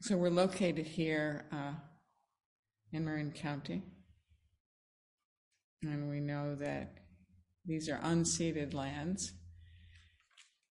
[0.00, 1.72] so we're located here uh,
[2.92, 3.82] in Marin County.
[5.82, 6.98] And we know that
[7.64, 9.32] these are unceded lands.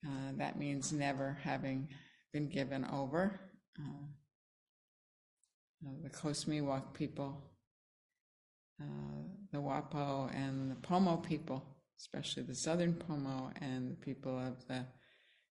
[0.06, 1.88] Uh, that means never having
[2.32, 3.40] been given over.
[3.78, 4.06] Uh,
[5.86, 7.42] uh the Coast Miwok people,
[8.80, 8.84] uh,
[9.52, 11.64] the Wappo and the Pomo people,
[11.98, 14.86] especially the southern Pomo and the people of the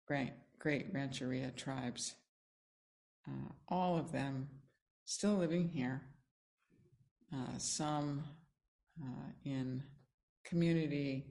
[0.06, 2.14] Great, Graton Rancheria tribes,
[3.28, 4.48] uh, all of them
[5.04, 6.02] still living here,
[7.58, 8.24] some
[9.44, 9.82] in
[10.44, 11.26] community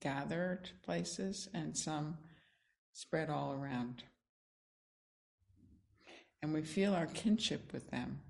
[0.00, 2.16] gathered places and some
[2.92, 4.02] spread all around.
[6.42, 8.20] And we feel our kinship with them.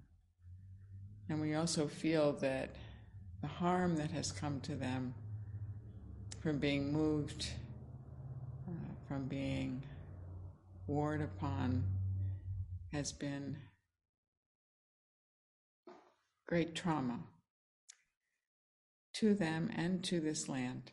[1.28, 2.74] And we also feel that
[3.40, 5.14] the harm that has come to them
[6.40, 7.48] from being moved,
[8.68, 8.72] uh,
[9.06, 9.82] from being
[10.86, 11.84] warred upon,
[12.92, 13.56] has been
[16.46, 17.20] great trauma
[19.14, 20.92] to them and to this land.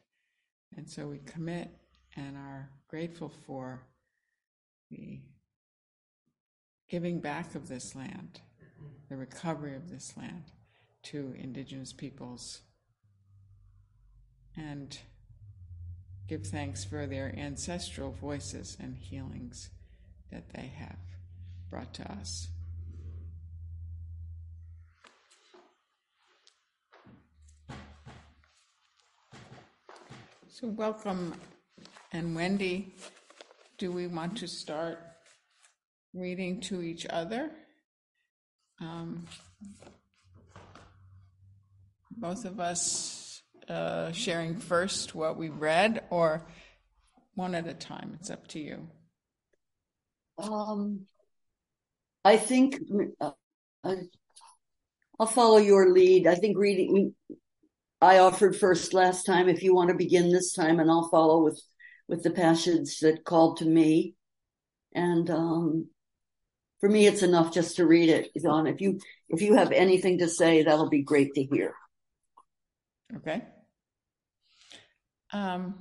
[0.76, 1.70] And so we commit
[2.16, 3.82] and are grateful for
[4.92, 5.22] the
[6.90, 8.42] giving back of this land,
[9.10, 10.52] the recovery of this land
[11.04, 12.62] to Indigenous peoples,
[14.56, 15.00] and
[16.28, 19.70] give thanks for their ancestral voices and healings
[20.32, 21.07] that they have
[21.70, 22.48] brought to us.
[30.50, 31.36] So, welcome.
[32.12, 32.96] And Wendy,
[33.78, 34.98] do we want to start
[36.14, 37.52] reading to each other?
[38.82, 39.26] Um,
[42.12, 46.48] both of us uh, sharing first what we read, or
[47.36, 48.18] one at a time?
[48.20, 48.88] It's up to you.
[50.40, 51.06] Um,
[52.28, 52.82] I think
[53.22, 53.32] uh,
[55.18, 56.28] I'll follow your lead.
[56.28, 57.16] I think reading
[58.02, 59.48] I offered first last time.
[59.48, 61.62] If you want to begin this time, and I'll follow with
[62.10, 64.16] with the passage that called to me.
[64.94, 65.88] And um,
[66.82, 68.68] for me, it's enough just to read it, Yvonne.
[68.68, 71.76] If you if you have anything to say, that'll be great to hear.
[73.16, 73.42] Okay.
[75.32, 75.76] Um,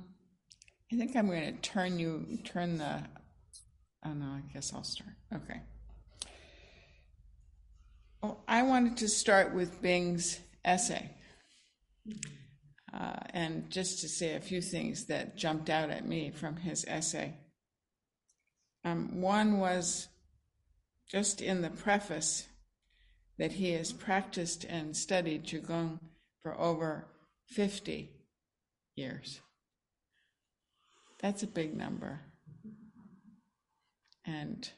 [0.93, 3.03] I think I'm going to turn you turn the.
[4.05, 5.11] Oh no, I guess I'll start.
[5.35, 5.59] Okay.
[8.21, 11.11] Well, I wanted to start with Bing's essay.
[12.93, 16.83] Uh, and just to say a few things that jumped out at me from his
[16.87, 17.35] essay.
[18.83, 20.07] Um, one was
[21.07, 22.47] just in the preface
[23.37, 25.99] that he has practiced and studied Qigong
[26.41, 27.07] for over
[27.49, 28.09] 50
[28.95, 29.41] years.
[31.19, 32.21] That's a big number.
[34.25, 34.69] And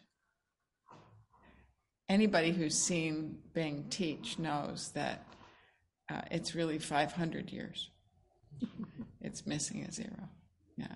[2.09, 5.25] anybody who's seen Bing teach knows that
[6.11, 7.91] uh, it's really 500 years.
[9.21, 10.29] it's missing a zero.
[10.75, 10.95] Yeah.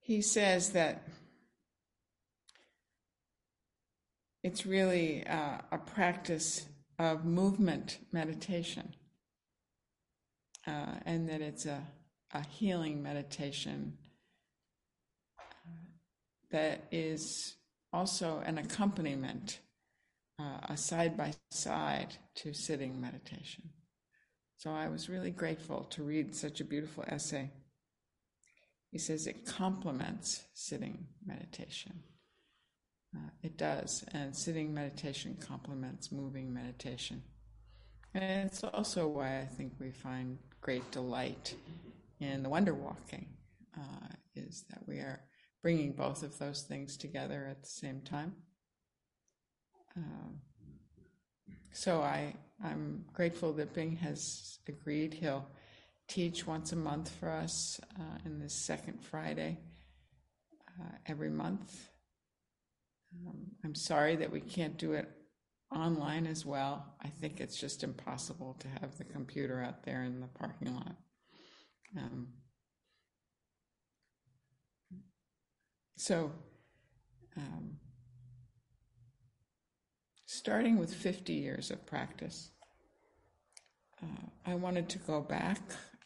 [0.00, 1.06] He says that
[4.42, 6.64] it's really uh, a practice
[6.98, 8.94] of movement meditation,
[10.66, 11.86] uh, and that it's a,
[12.32, 13.98] a healing meditation
[16.50, 17.56] that is
[17.92, 19.60] also an accompaniment
[20.38, 23.70] uh, a side by side to sitting meditation.
[24.58, 27.50] So I was really grateful to read such a beautiful essay.
[28.90, 32.02] He says it complements sitting meditation.
[33.14, 37.22] Uh, it does, and sitting meditation complements moving meditation.
[38.14, 41.54] And it's also why I think we find great delight
[42.20, 43.26] in the wonder walking,
[43.78, 45.20] uh, is that we are
[45.66, 48.32] bringing both of those things together at the same time.
[49.96, 50.38] Um,
[51.72, 55.12] so I, I'm grateful that Bing has agreed.
[55.12, 55.44] He'll
[56.06, 59.58] teach once a month for us uh, in the second Friday
[60.80, 61.88] uh, every month.
[63.26, 65.10] Um, I'm sorry that we can't do it
[65.74, 66.94] online as well.
[67.02, 70.94] I think it's just impossible to have the computer out there in the parking lot.
[71.98, 72.28] Um,
[75.96, 76.32] so,
[77.36, 77.78] um,
[80.26, 82.50] starting with 50 years of practice,
[84.02, 85.60] uh, I wanted to go back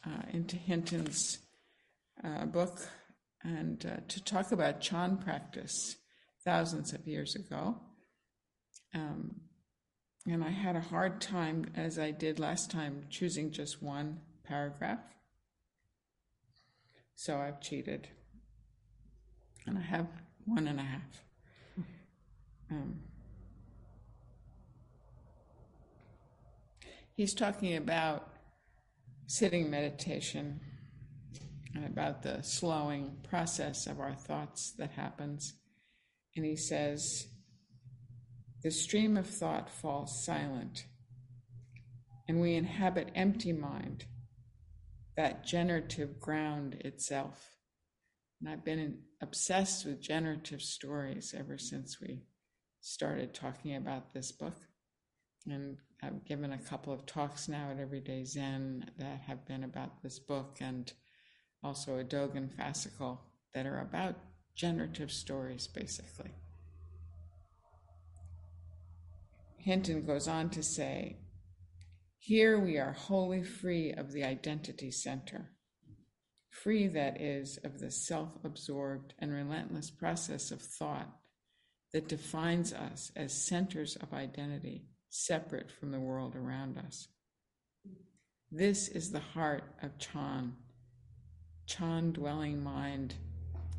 [0.07, 1.39] uh, into Hinton's
[2.25, 2.81] uh, book
[3.43, 5.97] and uh, to talk about Chan practice
[6.45, 7.81] thousands of years ago.
[8.95, 9.41] Um,
[10.27, 15.01] and I had a hard time, as I did last time, choosing just one paragraph.
[17.15, 18.09] So I've cheated.
[19.71, 20.09] And I have
[20.47, 21.23] one and a half.
[22.73, 22.99] Um,
[27.15, 28.29] he's talking about
[29.29, 30.59] sitting meditation
[31.73, 35.55] and about the slowing process of our thoughts that happens.
[36.35, 37.29] And he says,
[38.65, 40.87] the stream of thought falls silent,
[42.27, 44.07] and we inhabit empty mind,
[45.17, 47.51] that generative ground itself.
[48.41, 52.23] And I've been obsessed with generative stories ever since we
[52.81, 54.57] started talking about this book.
[55.47, 60.03] And I've given a couple of talks now at Everyday Zen that have been about
[60.03, 60.91] this book and
[61.63, 63.19] also a Dogen fascicle
[63.55, 64.17] that are about
[64.55, 66.31] generative stories, basically.
[69.59, 71.19] Hinton goes on to say,
[72.19, 75.51] Here we are wholly free of the identity center,
[76.51, 81.09] free, that is, of the self absorbed and relentless process of thought
[81.93, 87.09] that defines us as centers of identity, separate from the world around us.
[88.53, 90.55] This is the heart of Chan,
[91.67, 93.15] Chan dwelling mind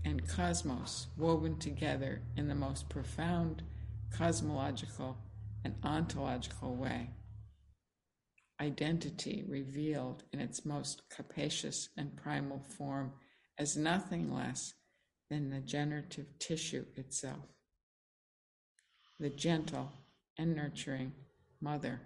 [0.06, 3.64] and cosmos woven together in the most profound
[4.12, 5.18] cosmological
[5.64, 7.10] and ontological way.
[8.62, 13.12] Identity revealed in its most capacious and primal form
[13.58, 14.76] as nothing less
[15.32, 17.48] than the generative tissue itself,
[19.20, 19.92] the gentle
[20.38, 21.12] and nurturing
[21.60, 22.02] mother.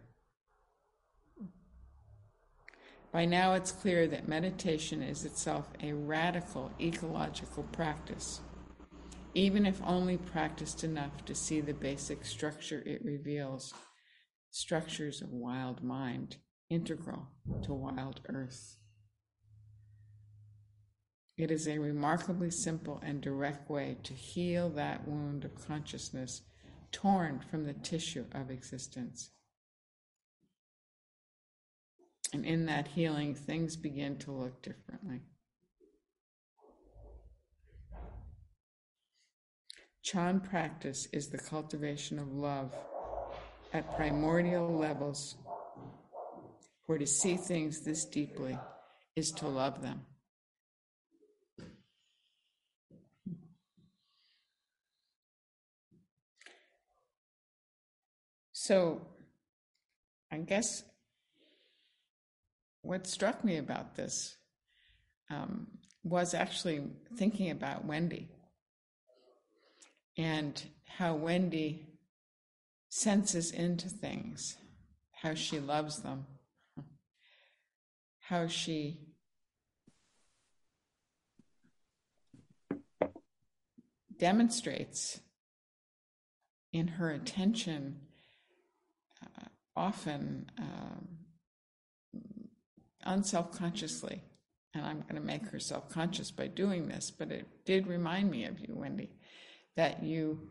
[3.12, 8.40] By now, it's clear that meditation is itself a radical ecological practice
[9.36, 13.74] even if only practiced enough to see the basic structure it reveals
[14.56, 16.38] structures of wild mind,
[16.70, 17.28] integral
[17.62, 18.78] to wild earth.
[21.38, 26.44] It is a remarkably simple and direct way to heal that wound of consciousness
[26.94, 29.32] torn from the tissue of existence.
[32.32, 35.20] And in that healing, things begin to look differently.
[40.02, 42.74] Chan practice is the cultivation of love
[43.76, 45.36] at primordial levels,
[46.86, 48.58] for to see things this deeply
[49.18, 50.00] is to love them.
[58.54, 59.02] So,
[60.32, 60.84] I guess
[62.82, 64.38] what struck me about this
[65.30, 65.68] um,
[66.06, 66.82] was actually
[67.18, 68.30] thinking about Wendy
[70.18, 71.95] and how Wendy
[72.96, 74.56] senses into things,
[75.22, 76.26] how she loves them,
[78.22, 78.98] how she
[84.18, 85.20] demonstrates
[86.72, 88.00] in her attention
[89.22, 89.44] uh,
[89.76, 91.08] often um,
[93.06, 94.22] unselfconsciously.
[94.74, 98.44] And i'm going to make her self-conscious by doing this but it did remind me
[98.44, 99.10] of you wendy
[99.78, 100.50] that you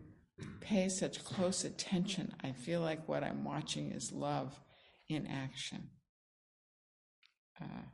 [0.61, 2.35] pay such close attention.
[2.43, 4.59] I feel like what I'm watching is love
[5.09, 5.91] in action.
[7.61, 7.87] Uh,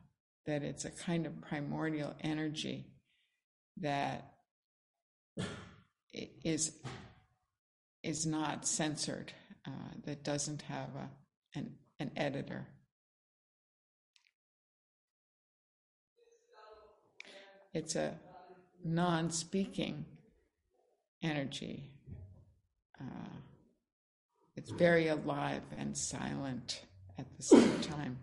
[0.46, 2.86] that it's a kind of primordial energy
[3.76, 4.32] that
[6.44, 6.72] is
[8.02, 9.32] is not censored,
[9.66, 11.10] uh, that doesn't have a,
[11.58, 12.66] an, an editor.
[17.74, 18.18] It's a
[18.82, 20.06] non speaking
[21.22, 21.90] energy.
[23.00, 23.04] Uh,
[24.56, 26.84] it's very alive and silent
[27.18, 28.18] at the same time.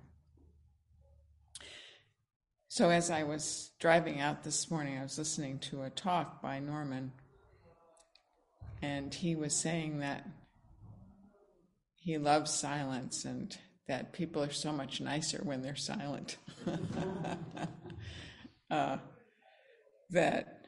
[2.67, 6.59] So, as I was driving out this morning, I was listening to a talk by
[6.59, 7.11] Norman,
[8.81, 10.27] and he was saying that
[11.95, 13.57] he loves silence and
[13.87, 16.37] that people are so much nicer when they're silent.
[18.69, 18.97] uh,
[20.11, 20.67] that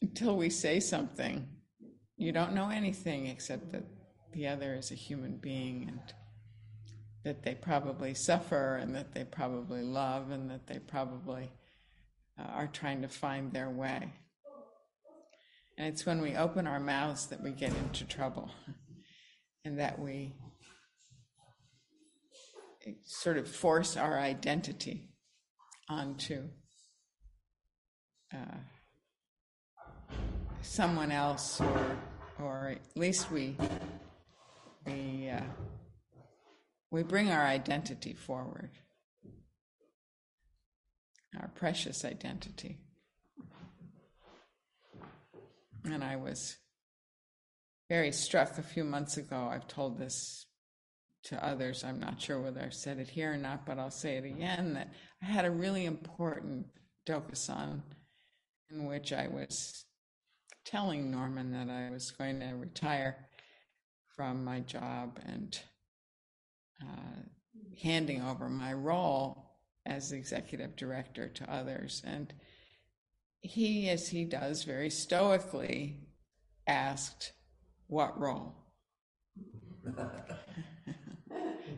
[0.00, 1.48] until we say something,
[2.18, 3.84] you don't know anything except that
[4.32, 6.00] the other is a human being and
[7.24, 11.50] that they probably suffer and that they probably love and that they probably
[12.38, 14.12] uh, are trying to find their way.
[15.76, 18.50] And it's when we open our mouths that we get into trouble
[19.64, 20.34] and that we
[23.04, 25.10] sort of force our identity
[25.88, 26.48] onto.
[28.34, 28.58] Uh,
[30.62, 31.96] someone else, or
[32.42, 33.56] or at least we
[34.86, 35.40] we uh,
[36.90, 38.70] we bring our identity forward,
[41.40, 42.78] our precious identity.
[45.84, 46.56] and I was
[47.88, 49.48] very struck a few months ago.
[49.50, 50.46] I've told this
[51.24, 51.84] to others.
[51.84, 54.74] I'm not sure whether I've said it here or not, but I'll say it again
[54.74, 54.92] that
[55.22, 56.66] I had a really important
[57.06, 57.82] dokusan
[58.70, 59.84] in which I was
[60.68, 63.16] telling Norman that I was going to retire
[64.14, 65.58] from my job and
[66.82, 67.22] uh,
[67.82, 69.56] handing over my role
[69.86, 72.02] as executive director to others.
[72.04, 72.34] And
[73.40, 76.00] he, as he does very stoically,
[76.66, 77.32] asked,
[77.86, 78.54] What role?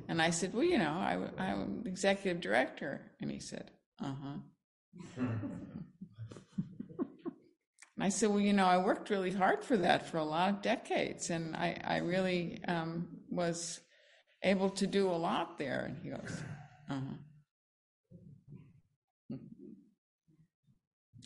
[0.09, 3.13] and I said, Well, you know, I, I'm executive director.
[3.21, 3.71] And he said,
[4.03, 5.23] Uh huh.
[8.01, 10.49] And I said, Well, you know, I worked really hard for that for a lot
[10.49, 13.79] of decades, and I, I really um, was
[14.43, 15.85] able to do a lot there.
[15.85, 16.43] And he goes,
[16.89, 17.17] Uh huh.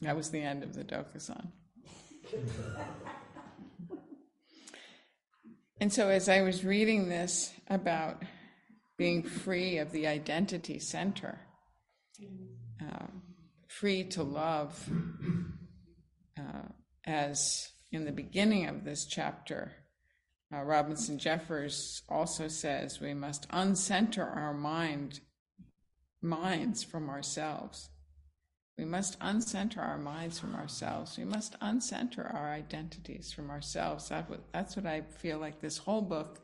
[0.02, 1.46] That was the end of the Dokusan.
[5.80, 8.20] and so, as I was reading this about
[8.98, 11.38] being free of the identity center,
[12.82, 13.06] uh,
[13.68, 14.90] free to love,
[16.46, 16.68] uh,
[17.06, 19.72] as in the beginning of this chapter,
[20.52, 25.20] uh, Robinson Jeffers also says we must uncenter our mind
[26.22, 27.90] minds from ourselves.
[28.78, 31.16] We must uncenter our minds from ourselves.
[31.16, 34.08] We must uncenter our identities from ourselves.
[34.08, 36.40] That's what I feel like this whole book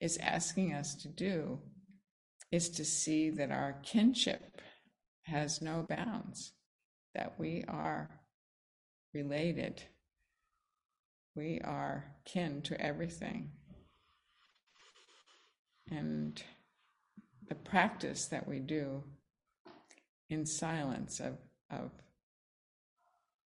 [0.00, 1.60] is asking us to do,
[2.50, 4.60] is to see that our kinship
[5.22, 6.52] has no bounds,
[7.14, 8.10] that we are
[9.14, 9.82] related.
[11.34, 13.52] We are kin to everything.
[15.90, 16.42] And
[17.48, 19.04] the practice that we do
[20.28, 21.38] in silence of,
[21.70, 21.90] of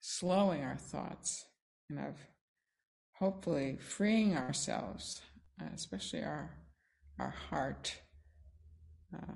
[0.01, 1.47] slowing our thoughts
[1.89, 2.17] and of
[3.19, 5.23] hopefully freeing ourselves,
[5.61, 6.57] uh, especially our,
[7.21, 8.01] our heart,
[9.15, 9.35] uh,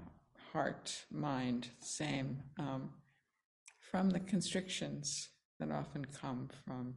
[0.53, 2.91] heart, mind, same, um,
[3.93, 5.29] from the constrictions
[5.59, 6.95] that often come from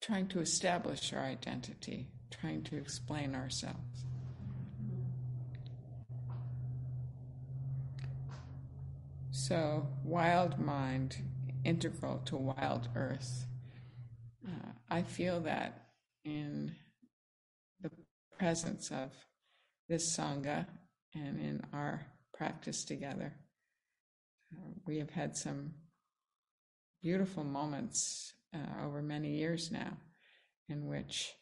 [0.00, 4.04] trying to establish our identity, trying to explain ourselves.
[9.30, 11.16] So, wild mind,
[11.64, 13.46] integral to wild earth.
[14.46, 15.88] Uh, I feel that
[16.24, 16.76] in
[17.80, 17.90] the
[18.38, 19.10] presence of
[19.88, 20.66] this Sangha
[21.14, 23.34] and in our practice together
[24.86, 25.72] we have had some
[27.02, 29.96] beautiful moments uh, over many years now
[30.68, 31.34] in which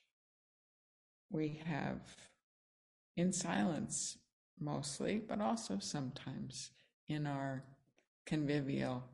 [1.30, 2.00] we have,
[3.16, 4.18] in silence
[4.58, 6.70] mostly, but also sometimes
[7.08, 7.64] in our
[8.26, 9.04] convivial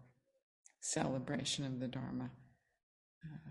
[0.81, 2.31] celebration of the Dharma,
[3.25, 3.51] uh,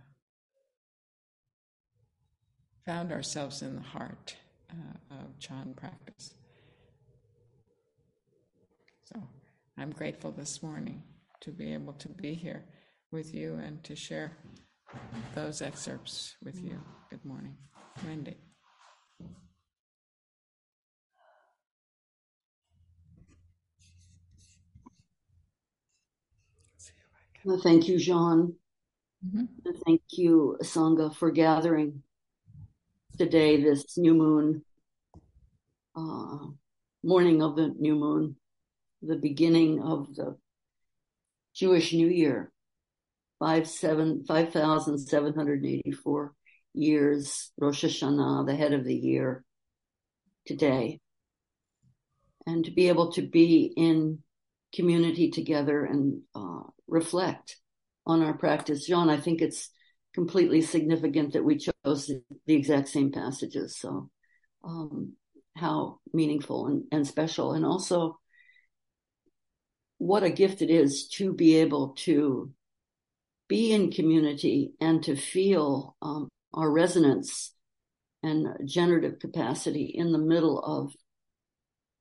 [2.85, 4.35] found ourselves in the heart
[4.71, 6.33] uh, of Chan practice.
[9.05, 9.21] So
[9.79, 11.03] I'm grateful this morning
[11.41, 12.65] to be able to be here
[13.11, 14.31] with you and to share
[15.35, 16.81] those excerpts with you.
[17.11, 17.55] Good morning,
[18.03, 18.37] Wendy.
[27.45, 28.55] Well, thank you, Jaune.
[29.23, 29.71] Mm-hmm.
[29.85, 32.01] Thank you, Sangha, for gathering
[33.15, 34.63] today, this new moon,
[35.95, 36.47] uh,
[37.03, 38.37] morning of the new moon
[39.01, 40.37] the beginning of the
[41.55, 42.51] Jewish New Year,
[43.39, 46.33] five seven five thousand seven hundred eighty four
[46.73, 49.43] years Rosh Hashanah, the head of the year
[50.45, 50.99] today,
[52.45, 54.19] and to be able to be in
[54.73, 57.57] community together and uh, reflect
[58.05, 58.87] on our practice.
[58.87, 59.69] Jaune, I think it's
[60.13, 62.11] completely significant that we chose
[62.45, 63.77] the exact same passages.
[63.77, 64.09] So,
[64.63, 65.13] um,
[65.55, 68.19] how meaningful and, and special, and also
[69.97, 72.51] what a gift it is to be able to
[73.47, 77.53] be in community and to feel um, our resonance
[78.23, 80.93] and generative capacity in the middle of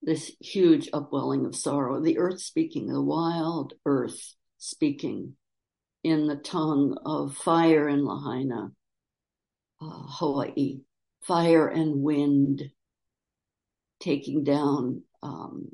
[0.03, 2.01] this huge upwelling of sorrow.
[2.01, 5.35] The earth speaking, the wild earth speaking
[6.03, 8.71] in the tongue of fire in Lahaina,
[9.81, 10.81] uh, Hawaii,
[11.23, 12.71] fire and wind
[14.01, 15.69] taking down um,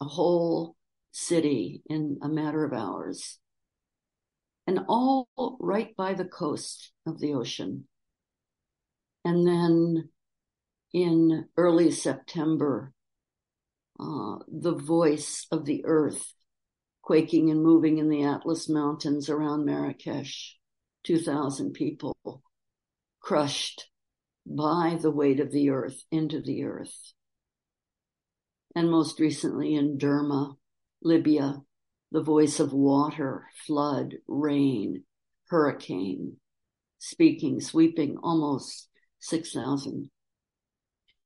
[0.00, 0.75] a whole
[1.16, 3.38] city in a matter of hours.
[4.66, 5.28] And all
[5.60, 7.88] right by the coast of the ocean.
[9.24, 10.10] And then
[10.92, 12.92] in early September,
[13.98, 16.34] uh, the voice of the earth
[17.00, 20.58] quaking and moving in the Atlas Mountains around Marrakesh.
[21.04, 22.42] 2,000 people
[23.20, 23.88] crushed
[24.44, 27.12] by the weight of the earth into the earth.
[28.74, 30.56] And most recently in Derna,
[31.02, 31.62] Libya,
[32.12, 35.04] the voice of water, flood, rain,
[35.48, 36.36] hurricane,
[36.98, 38.88] speaking, sweeping almost
[39.20, 40.10] 6,000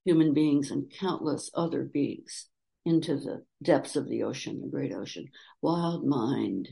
[0.05, 2.49] human beings and countless other beings
[2.85, 5.27] into the depths of the ocean, the great ocean.
[5.61, 6.69] Wild mind,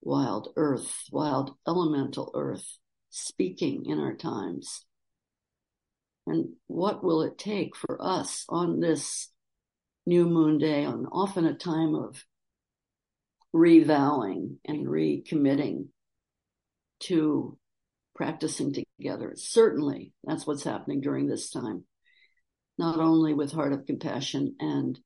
[0.00, 2.78] wild earth, wild elemental earth,
[3.10, 4.84] speaking in our times.
[6.26, 9.31] And what will it take for us on this
[10.06, 12.24] new moon day, and often a time of
[13.52, 15.88] revowing and recommitting
[17.00, 17.58] to
[18.14, 19.32] practicing together?
[19.36, 21.84] Certainly, that's what's happening during this time
[22.78, 24.98] not only with Heart of Compassion and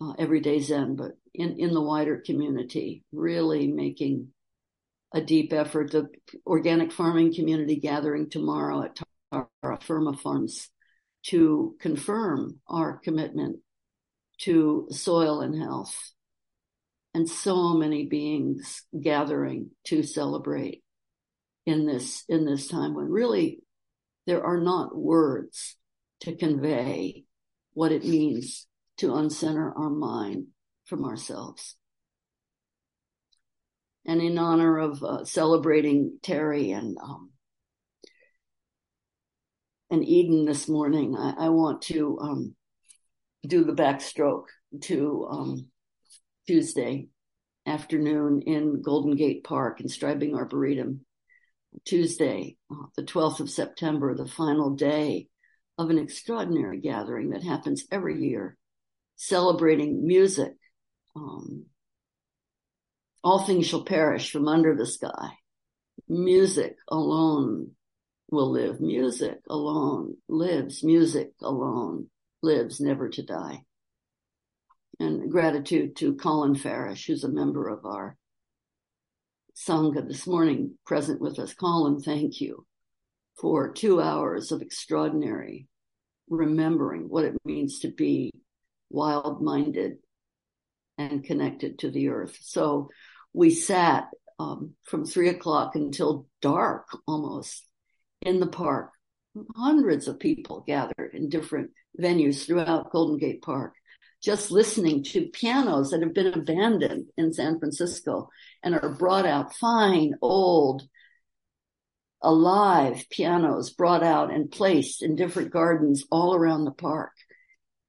[0.00, 4.28] uh, Everyday Zen, but in, in the wider community, really making
[5.14, 5.92] a deep effort.
[5.92, 6.08] The
[6.46, 8.98] organic farming community gathering tomorrow at
[9.32, 10.68] Terra Firma Farms
[11.26, 13.60] to confirm our commitment
[14.42, 16.12] to soil and health.
[17.12, 20.82] And so many beings gathering to celebrate
[21.66, 23.60] in this, in this time when really
[24.26, 25.76] there are not words
[26.20, 27.24] to convey
[27.72, 28.66] what it means
[28.98, 30.46] to uncenter our mind
[30.84, 31.76] from ourselves.
[34.06, 37.30] And in honor of uh, celebrating Terry and um,
[39.90, 42.54] and Eden this morning, I, I want to um,
[43.46, 44.46] do the backstroke
[44.82, 45.66] to um,
[46.46, 47.08] Tuesday
[47.66, 51.04] afternoon in Golden Gate Park in Strybing Arboretum.
[51.84, 55.28] Tuesday, uh, the 12th of September, the final day
[55.78, 58.56] of an extraordinary gathering that happens every year,
[59.16, 60.52] celebrating music.
[61.14, 61.66] Um,
[63.22, 65.30] all things shall perish from under the sky.
[66.08, 67.70] Music alone
[68.30, 68.80] will live.
[68.80, 70.82] Music alone lives.
[70.82, 72.08] Music alone
[72.42, 73.62] lives, never to die.
[74.98, 78.16] And gratitude to Colin Farish, who's a member of our
[79.56, 81.54] Sangha this morning, present with us.
[81.54, 82.66] Colin, thank you
[83.40, 85.66] for two hours of extraordinary
[86.28, 88.30] remembering what it means to be
[88.90, 89.96] wild minded
[90.98, 92.36] and connected to the earth.
[92.40, 92.90] So
[93.32, 97.66] we sat um, from three o'clock until dark almost
[98.22, 98.90] in the park.
[99.56, 103.74] Hundreds of people gathered in different venues throughout Golden Gate Park,
[104.22, 108.28] just listening to pianos that have been abandoned in San Francisco
[108.62, 110.82] and are brought out fine, old,
[112.22, 117.12] alive pianos brought out and placed in different gardens all around the park.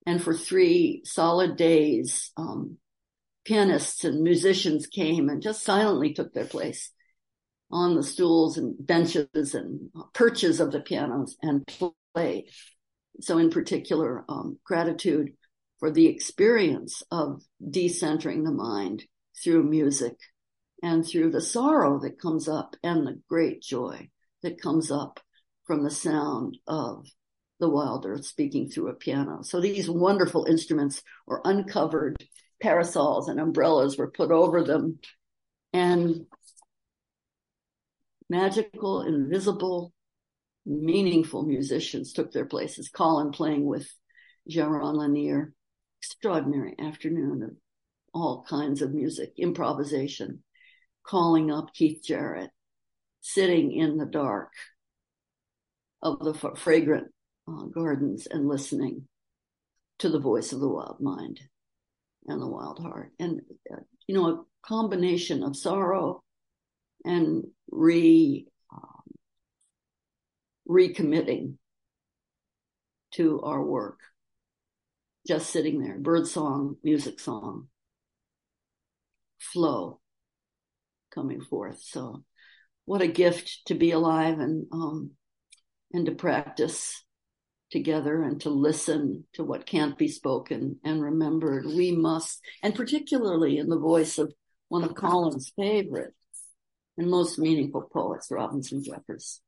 [0.05, 2.77] And for three solid days, um,
[3.45, 6.91] pianists and musicians came and just silently took their place
[7.69, 11.65] on the stools and benches and perches of the pianos and
[12.13, 12.45] played.
[13.19, 15.33] So in particular, um, gratitude
[15.79, 19.03] for the experience of decentering the mind
[19.43, 20.15] through music
[20.83, 24.09] and through the sorrow that comes up and the great joy
[24.43, 25.19] that comes up
[25.65, 27.05] from the sound of
[27.59, 29.43] the wild earth speaking through a piano.
[29.43, 32.17] So these wonderful instruments were uncovered,
[32.61, 34.99] parasols and umbrellas were put over them,
[35.71, 36.25] and
[38.29, 39.93] magical, invisible,
[40.65, 42.89] meaningful musicians took their places.
[42.89, 43.89] Colin playing with
[44.49, 45.53] Jaron Lanier,
[45.99, 47.51] extraordinary afternoon of
[48.13, 50.43] all kinds of music, improvisation,
[51.03, 52.51] calling up Keith Jarrett,
[53.21, 54.51] sitting in the dark
[56.01, 57.07] of the fragrant
[57.47, 59.07] uh, gardens and listening
[59.99, 61.39] to the voice of the wild mind
[62.27, 63.11] and the wild heart.
[63.19, 66.23] And, uh, you know, a combination of sorrow
[67.05, 68.47] and re,
[70.71, 71.55] recommitting
[73.13, 73.99] to our work.
[75.27, 77.67] Just sitting there, bird song, music song,
[79.39, 79.99] flow
[81.13, 81.81] coming forth.
[81.81, 82.23] So
[82.85, 85.11] what a gift to be alive and um,
[85.93, 87.03] and to practice
[87.71, 91.65] together and to listen to what can't be spoken and remembered.
[91.65, 94.33] We must, and particularly in the voice of
[94.69, 96.13] one of Colin's favorite
[96.97, 99.41] and most meaningful poets, Robinson Jeffers,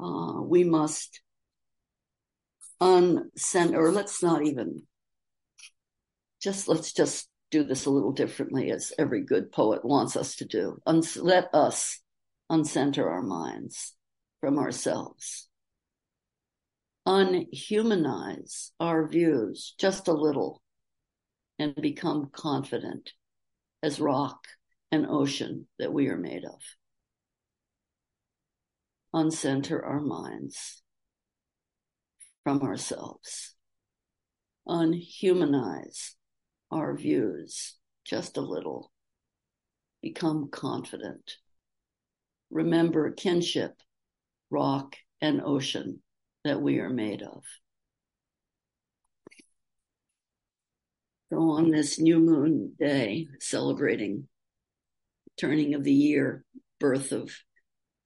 [0.00, 1.20] uh, we must
[2.80, 4.82] uncenter, or let's not even,
[6.40, 10.44] just let's just do this a little differently, as every good poet wants us to
[10.44, 10.78] do.
[10.86, 12.00] Uns- let us
[12.50, 13.94] uncenter our minds
[14.40, 15.48] from ourselves,
[17.06, 20.62] unhumanize our views just a little,
[21.58, 23.12] and become confident
[23.82, 24.46] as rock
[24.90, 26.60] and ocean that we are made of.
[29.14, 30.82] Uncenter our minds
[32.44, 33.54] from ourselves.
[34.68, 36.14] Unhumanize
[36.70, 38.92] our views just a little.
[40.02, 41.36] Become confident.
[42.50, 43.74] Remember kinship,
[44.48, 46.02] rock, and ocean
[46.44, 47.42] that we are made of.
[51.32, 54.28] So on this new moon day, celebrating
[55.38, 56.44] turning of the year,
[56.80, 57.30] birth of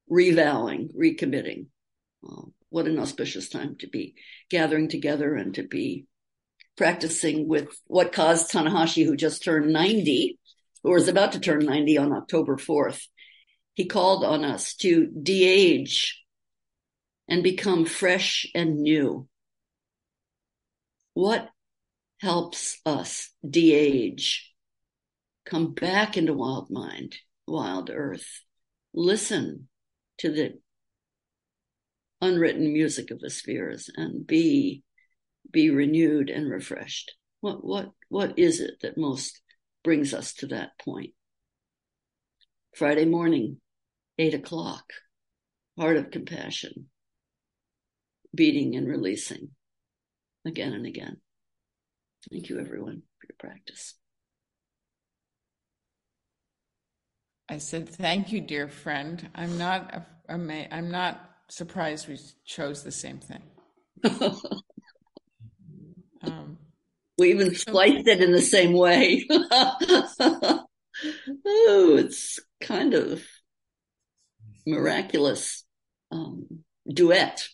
[0.09, 1.67] revowing, recommitting.
[2.71, 4.15] What an auspicious time to be
[4.51, 6.07] gathering together and to be
[6.77, 10.39] practicing with what Kaz Tanahashi, who just turned 90,
[10.83, 13.03] or is about to turn 90 on October 4th.
[13.75, 16.21] He called on us to de-age
[17.29, 19.29] and become fresh and new.
[21.15, 21.49] What
[22.21, 24.53] helps us de-age,
[25.47, 28.43] come back into wild mind, wild earth,
[28.93, 29.69] listen
[30.25, 30.59] to the
[32.23, 34.83] unwritten music of the spheres and be
[35.51, 39.43] be renewed and refreshed what what what is it that most
[39.83, 41.11] brings us to that point
[42.75, 43.59] friday morning
[44.19, 44.85] eight o'clock
[45.79, 46.87] heart of compassion
[48.35, 49.51] beating and releasing
[50.47, 51.19] again and again
[52.31, 53.95] Thank you, everyone, for your practice.
[57.49, 60.07] I said, "Thank you, dear friend." I'm not.
[60.29, 63.43] I'm not surprised we chose the same thing.
[66.23, 66.59] um,
[67.19, 69.27] we even spliced it in the same way.
[69.31, 70.67] oh,
[71.47, 73.23] it's kind of
[74.67, 75.65] miraculous
[76.11, 76.47] um,
[76.89, 77.49] duet